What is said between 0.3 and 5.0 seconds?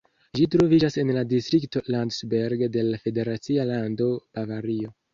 Ĝi troviĝas en la distrikto Landsberg de la federacia lando Bavario.